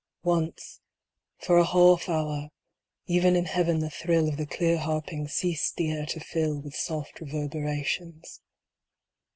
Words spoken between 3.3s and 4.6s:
in heaven the thrill Of the